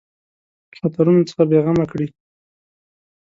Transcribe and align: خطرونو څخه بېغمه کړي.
خطرونو 0.77 1.21
څخه 1.29 1.43
بېغمه 1.49 1.85
کړي. 1.91 2.07